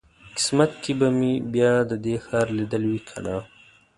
قسمت 0.35 0.71
کې 0.83 0.91
به 0.99 1.07
مې 1.17 1.33
بیا 1.53 1.73
د 1.89 1.91
دې 2.05 2.15
ښار 2.25 2.47
لیدل 2.57 2.83
وي 2.91 2.99
کنه. 3.09 3.37